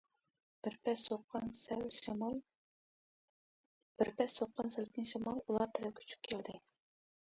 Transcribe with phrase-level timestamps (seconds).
[0.67, 1.53] بىر پەس سوققان
[4.77, 6.63] سەلكىن شامال ئۇلار تەرەپكە ئۇچۇپ كەلدى.